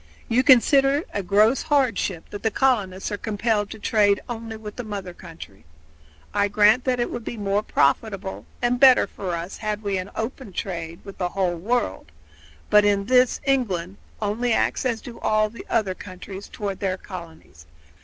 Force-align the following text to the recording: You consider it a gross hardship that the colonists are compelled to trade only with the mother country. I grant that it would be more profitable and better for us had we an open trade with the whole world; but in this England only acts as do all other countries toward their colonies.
You 0.27 0.41
consider 0.41 0.95
it 0.95 1.09
a 1.13 1.21
gross 1.21 1.61
hardship 1.61 2.31
that 2.31 2.41
the 2.41 2.49
colonists 2.49 3.11
are 3.11 3.19
compelled 3.19 3.69
to 3.69 3.77
trade 3.77 4.19
only 4.27 4.57
with 4.57 4.75
the 4.75 4.83
mother 4.83 5.13
country. 5.13 5.63
I 6.33 6.47
grant 6.47 6.85
that 6.85 6.99
it 6.99 7.11
would 7.11 7.23
be 7.23 7.37
more 7.37 7.61
profitable 7.61 8.47
and 8.63 8.79
better 8.79 9.05
for 9.05 9.35
us 9.35 9.57
had 9.57 9.83
we 9.83 9.99
an 9.99 10.09
open 10.15 10.53
trade 10.53 11.01
with 11.05 11.19
the 11.19 11.29
whole 11.29 11.55
world; 11.55 12.11
but 12.71 12.83
in 12.83 13.05
this 13.05 13.41
England 13.43 13.97
only 14.19 14.53
acts 14.53 14.87
as 14.87 15.01
do 15.01 15.19
all 15.19 15.53
other 15.69 15.93
countries 15.93 16.47
toward 16.49 16.79
their 16.79 16.97
colonies. 16.97 17.67